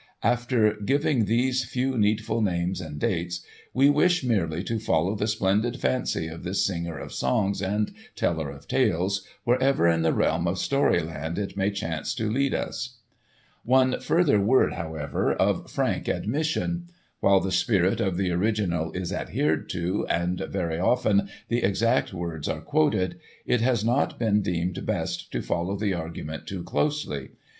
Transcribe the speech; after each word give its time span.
After 0.23 0.73
giving 0.83 1.25
these 1.25 1.63
few 1.63 1.95
needful 1.95 2.41
names 2.41 2.81
and 2.81 2.97
dates, 2.99 3.45
we 3.71 3.87
wish 3.87 4.23
merely 4.23 4.63
to 4.63 4.79
follow 4.79 5.13
the 5.13 5.27
splendid 5.27 5.79
fancy 5.79 6.27
of 6.27 6.41
this 6.43 6.65
singer 6.65 6.97
of 6.97 7.13
songs 7.13 7.61
and 7.61 7.93
teller 8.15 8.49
of 8.49 8.67
tales 8.67 9.23
wherever 9.43 9.87
in 9.87 10.01
the 10.01 10.11
realm 10.11 10.47
of 10.47 10.57
storyland 10.57 11.37
it 11.37 11.55
may 11.55 11.69
chance 11.69 12.15
to 12.15 12.31
lead 12.31 12.55
us. 12.55 12.97
One 13.63 13.99
further 13.99 14.41
word, 14.41 14.73
however, 14.73 15.33
of 15.33 15.69
frank 15.69 16.07
admission. 16.07 16.87
While 17.19 17.39
the 17.39 17.51
spirit 17.51 18.01
of 18.01 18.17
the 18.17 18.31
original 18.31 18.91
is 18.93 19.13
adhered 19.13 19.69
to, 19.69 20.07
and 20.07 20.39
very 20.49 20.79
often 20.79 21.29
the 21.47 21.61
exact 21.63 22.11
words 22.11 22.47
are 22.49 22.61
quoted, 22.61 23.19
it 23.45 23.61
has 23.61 23.85
not 23.85 24.17
been 24.17 24.41
deemed 24.41 24.83
best 24.83 25.31
to 25.33 25.43
follow 25.43 25.75
the 25.77 25.93
argument 25.93 26.47
too 26.47 26.63
closely. 26.63 27.33